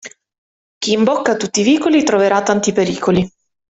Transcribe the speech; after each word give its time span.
Chi 0.79 0.93
imbocca 0.93 1.37
tutti 1.37 1.59
i 1.59 1.63
vicoli, 1.63 2.01
troverà 2.03 2.41
tanti 2.41 2.71
pericoli. 2.73 3.31